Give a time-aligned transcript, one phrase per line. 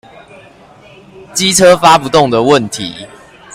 [1.35, 3.07] 機車發不動的問題